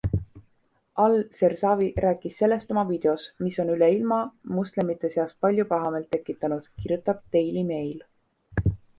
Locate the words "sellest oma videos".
2.41-3.25